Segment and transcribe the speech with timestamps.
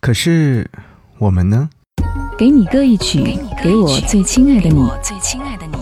[0.00, 0.66] 可是
[1.18, 1.68] 我们呢？
[2.38, 4.88] 给你歌一曲，给我最亲爱的你。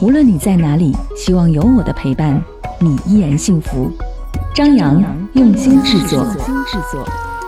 [0.03, 2.43] 无论你在哪里，希望有我的陪伴，
[2.81, 3.93] 你依然幸福。
[4.53, 5.01] 张扬
[5.35, 6.27] 用心制作。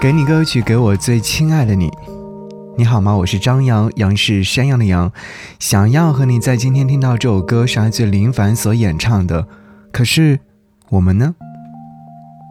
[0.00, 1.90] 给你歌曲，给我最亲爱的你。
[2.78, 3.16] 你好吗？
[3.16, 5.10] 我是张扬，杨是山羊的羊。
[5.58, 9.48] 想要和你在今天听到这首歌，是来自林凡所演唱的。
[9.90, 10.38] 可是
[10.90, 11.34] 我们呢？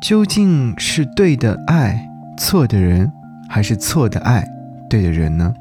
[0.04, 3.12] 究竟是对的爱错的人，
[3.50, 4.48] 还是错的爱
[4.88, 5.54] 对的人呢？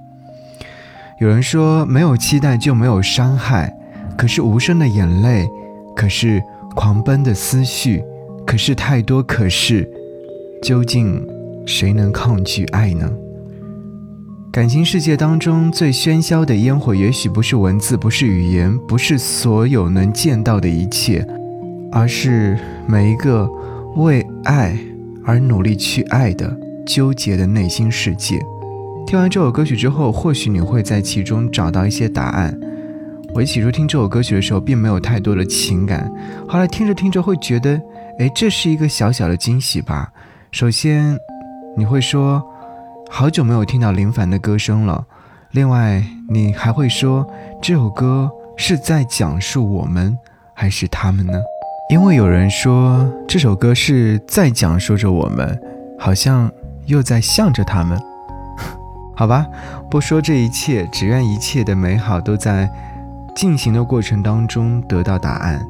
[1.19, 3.75] 有人说，没有期待就没有伤害。
[4.17, 5.49] 可是无声的眼泪，
[5.97, 6.43] 可是
[6.75, 8.05] 狂奔的思绪，
[8.47, 9.89] 可是太多可是。
[10.61, 11.25] 究竟
[11.67, 13.09] 谁能抗拒爱呢？
[14.51, 21.25] 感情世界当中最喧嚣的烟火，也许不是文字，不是语言，不是所有能见到的一切，
[21.93, 23.49] 而是每一个
[23.95, 24.77] 为爱
[25.25, 26.57] 而努力去爱的
[26.89, 28.41] 纠结的内心世界。
[29.07, 32.59] 听完这首歌曲之后，或许你会在其中找到一些答案。
[33.35, 36.11] 我起初听这首歌曲的时候，并没有太多的情感，
[36.49, 37.81] 后来听着听着会觉得，
[38.19, 40.11] 哎，这是一个小小的惊喜吧。
[40.51, 41.17] 首先，
[41.77, 42.43] 你会说，
[43.11, 45.05] 好久没有听到林凡的歌声了。
[45.53, 47.27] 另外，你还会说，
[47.63, 50.17] 这首歌是在讲述我们，
[50.55, 51.39] 还是他们呢？
[51.91, 55.59] 因为有人说这首歌是在讲述着我们，
[55.99, 56.51] 好像
[56.89, 57.99] 又在向着他们。
[59.17, 59.47] 好吧，
[59.89, 62.69] 不说这一切，只愿一切的美好都在。
[63.37, 65.65] 进行的过程当中得到答案，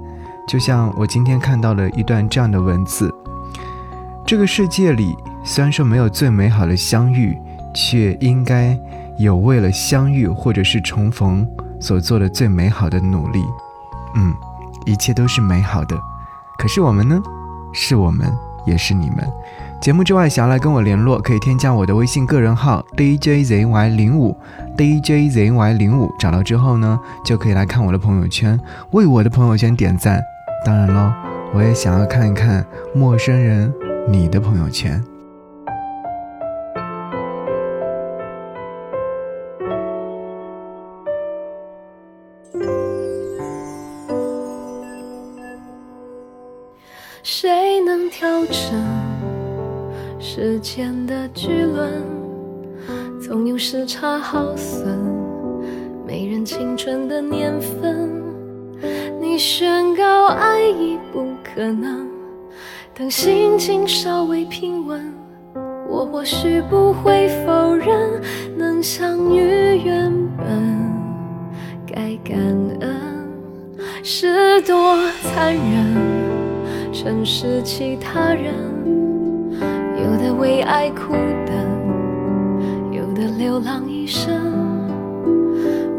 [0.49, 3.15] 就像我今天看到了一段这样的文字：
[4.25, 7.37] 这个世界里虽然说没有最美好的相遇，
[7.75, 8.75] 却应该
[9.19, 11.47] 有为了相遇或者是重逢
[11.79, 13.45] 所做的最美好的努力。
[14.15, 14.35] 嗯，
[14.87, 15.95] 一切都是美好的。
[16.57, 17.21] 可是我们呢？
[17.75, 18.33] 是我们，
[18.69, 19.27] 也是你们。
[19.81, 24.37] 节目之外，想要来跟我联络，可以添加我的微信个人号 DJZY 零五
[24.77, 28.59] DJZY 零五，找到之后呢，就可以来看我的朋友圈，
[28.91, 30.21] 为我的朋友圈点赞。
[30.67, 31.13] 当然喽，
[31.55, 33.73] 我也想要看一看陌生人
[34.09, 35.03] 你的朋友圈。
[48.09, 48.73] 调整？
[50.21, 52.03] 时间的巨轮，
[53.21, 54.99] 总有时差耗损
[56.07, 58.11] 没人青春的年份。
[59.21, 62.09] 你宣告爱已不可能，
[62.95, 65.15] 等心情稍微平稳，
[65.89, 68.21] 我或许不会否认，
[68.57, 70.47] 能相遇原本
[71.87, 72.37] 该感
[72.81, 72.97] 恩，
[74.03, 75.95] 是多残忍，
[77.01, 78.53] 城市其他人。
[80.03, 81.13] 有的为爱苦
[81.47, 81.55] 等，
[82.91, 84.35] 有的流浪一生。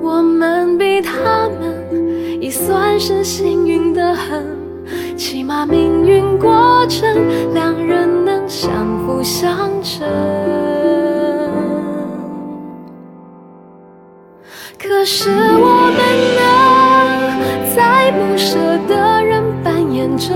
[0.01, 4.45] 我们比他们已算是幸运的很，
[5.15, 8.69] 起码命运过程两人能相
[9.05, 10.05] 辅相成。
[14.77, 15.97] 可是我们
[16.35, 19.18] 呢，再不舍得
[20.09, 20.33] 演着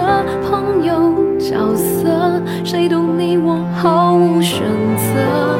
[0.47, 0.93] 朋友
[1.39, 3.57] 角色，谁懂你我？
[3.81, 4.61] 毫无选
[4.95, 5.57] 择，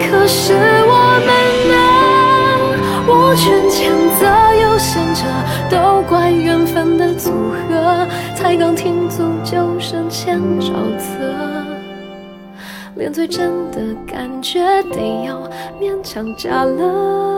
[0.00, 0.92] 可是我
[1.24, 1.30] 们
[1.70, 1.76] 呢？
[3.06, 4.26] 无权谴责，
[4.60, 5.22] 又想着
[5.70, 7.30] 都怪缘分的组
[7.70, 11.04] 合，才刚停足就深陷沼泽，
[12.96, 14.58] 连最真的感觉
[14.90, 15.40] 得要
[15.80, 17.35] 勉强假了。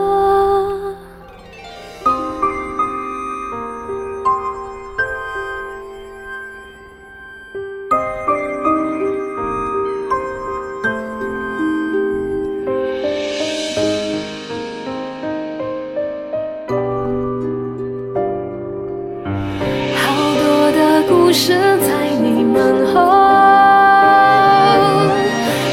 [21.29, 22.91] 故事在你门后，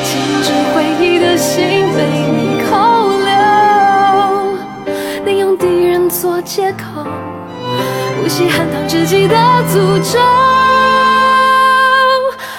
[0.05, 0.13] 禁
[0.43, 2.77] 止回忆的心被你扣
[3.25, 3.33] 留。
[5.25, 7.03] 你用敌人做借口，
[8.23, 9.35] 不惜喊痛知己的
[9.73, 10.21] 诅咒。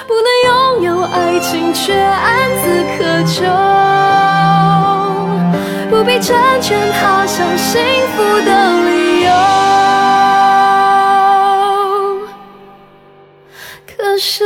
[0.07, 3.45] 不能拥有爱情，却暗自渴求，
[5.91, 7.79] 不必成全他想幸
[8.15, 9.66] 福的理由。
[14.17, 14.43] 可是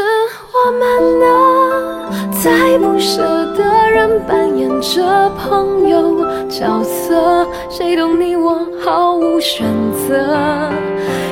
[0.51, 0.81] 我们
[1.21, 2.11] 呢，
[2.43, 3.21] 在不舍
[3.55, 9.63] 的人扮演着朋友角色，谁懂你我毫无选
[9.93, 10.27] 择。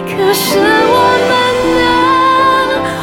[0.07, 1.31] 可是我们
[1.75, 1.83] 呢？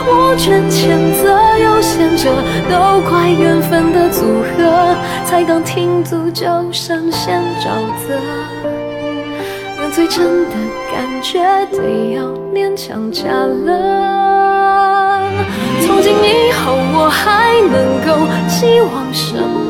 [0.08, 1.28] 我全谴责
[1.58, 2.30] 有限者，
[2.70, 4.22] 都怪缘分的组
[4.56, 4.96] 合，
[5.26, 7.68] 才刚停足就深陷沼
[8.08, 8.18] 泽。
[9.92, 10.54] 最真的
[10.90, 11.42] 感觉，
[11.72, 12.24] 得要
[12.54, 14.25] 勉强假了。
[15.86, 16.12] 从今
[16.48, 19.65] 以后我还能够期望什么？